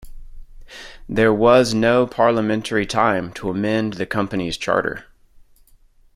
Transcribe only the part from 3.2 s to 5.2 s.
to amend the company's charter.